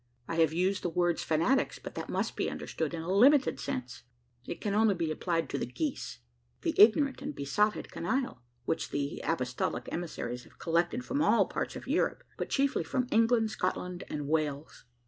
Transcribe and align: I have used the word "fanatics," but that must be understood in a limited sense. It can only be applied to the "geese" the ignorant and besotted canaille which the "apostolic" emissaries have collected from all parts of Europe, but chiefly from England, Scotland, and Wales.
I 0.27 0.37
have 0.37 0.51
used 0.51 0.81
the 0.81 0.89
word 0.89 1.19
"fanatics," 1.19 1.77
but 1.77 1.93
that 1.93 2.09
must 2.09 2.35
be 2.35 2.49
understood 2.49 2.95
in 2.95 3.03
a 3.03 3.13
limited 3.13 3.59
sense. 3.59 4.01
It 4.47 4.59
can 4.59 4.73
only 4.73 4.95
be 4.95 5.11
applied 5.11 5.47
to 5.49 5.59
the 5.59 5.67
"geese" 5.67 6.21
the 6.63 6.73
ignorant 6.79 7.21
and 7.21 7.35
besotted 7.35 7.91
canaille 7.91 8.41
which 8.65 8.89
the 8.89 9.21
"apostolic" 9.23 9.87
emissaries 9.91 10.45
have 10.45 10.57
collected 10.57 11.05
from 11.05 11.21
all 11.21 11.45
parts 11.45 11.75
of 11.75 11.87
Europe, 11.87 12.23
but 12.35 12.49
chiefly 12.49 12.83
from 12.83 13.05
England, 13.11 13.51
Scotland, 13.51 14.03
and 14.09 14.27
Wales. 14.27 14.85